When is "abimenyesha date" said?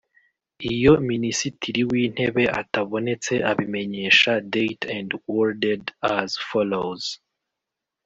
3.51-4.83